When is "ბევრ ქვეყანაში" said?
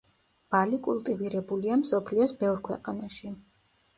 2.39-3.33